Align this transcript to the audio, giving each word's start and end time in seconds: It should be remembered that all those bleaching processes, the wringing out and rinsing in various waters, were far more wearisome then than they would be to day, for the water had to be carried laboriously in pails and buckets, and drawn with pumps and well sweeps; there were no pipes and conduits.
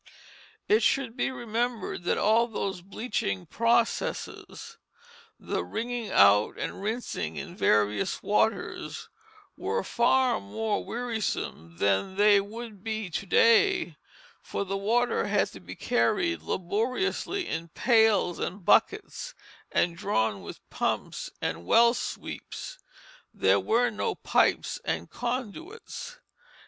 It 0.67 0.81
should 0.81 1.15
be 1.15 1.29
remembered 1.29 2.05
that 2.05 2.17
all 2.17 2.47
those 2.47 2.81
bleaching 2.81 3.45
processes, 3.45 4.79
the 5.39 5.63
wringing 5.63 6.09
out 6.09 6.57
and 6.57 6.81
rinsing 6.81 7.35
in 7.35 7.55
various 7.55 8.23
waters, 8.23 9.09
were 9.55 9.83
far 9.83 10.39
more 10.39 10.83
wearisome 10.83 11.77
then 11.77 12.15
than 12.15 12.15
they 12.15 12.41
would 12.41 12.83
be 12.83 13.11
to 13.11 13.25
day, 13.27 13.95
for 14.41 14.65
the 14.65 14.75
water 14.75 15.27
had 15.27 15.49
to 15.49 15.59
be 15.59 15.75
carried 15.75 16.41
laboriously 16.41 17.47
in 17.47 17.67
pails 17.67 18.39
and 18.39 18.65
buckets, 18.65 19.35
and 19.71 19.97
drawn 19.97 20.41
with 20.41 20.67
pumps 20.71 21.29
and 21.43 21.67
well 21.67 21.93
sweeps; 21.93 22.79
there 23.31 23.59
were 23.59 23.91
no 23.91 24.15
pipes 24.15 24.79
and 24.83 25.11
conduits. 25.11 26.17